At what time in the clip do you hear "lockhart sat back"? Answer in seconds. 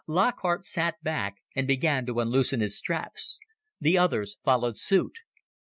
0.07-1.35